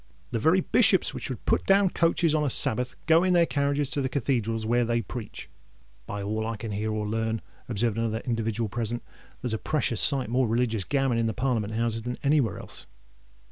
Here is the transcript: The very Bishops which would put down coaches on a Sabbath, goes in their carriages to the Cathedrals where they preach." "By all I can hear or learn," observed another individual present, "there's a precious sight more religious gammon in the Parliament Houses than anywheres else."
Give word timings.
The 0.31 0.39
very 0.39 0.61
Bishops 0.61 1.13
which 1.13 1.29
would 1.29 1.45
put 1.45 1.63
down 1.67 1.91
coaches 1.91 2.33
on 2.33 2.43
a 2.43 2.49
Sabbath, 2.49 2.95
goes 3.05 3.27
in 3.27 3.33
their 3.33 3.45
carriages 3.45 3.91
to 3.91 4.01
the 4.01 4.09
Cathedrals 4.09 4.65
where 4.65 4.83
they 4.83 5.03
preach." 5.03 5.47
"By 6.07 6.23
all 6.23 6.47
I 6.47 6.57
can 6.57 6.71
hear 6.71 6.91
or 6.91 7.05
learn," 7.07 7.39
observed 7.69 7.99
another 7.99 8.17
individual 8.25 8.67
present, 8.67 9.03
"there's 9.43 9.53
a 9.53 9.59
precious 9.59 10.01
sight 10.01 10.27
more 10.27 10.47
religious 10.47 10.85
gammon 10.85 11.19
in 11.19 11.27
the 11.27 11.35
Parliament 11.35 11.75
Houses 11.75 12.01
than 12.01 12.17
anywheres 12.23 12.61
else." 12.61 12.85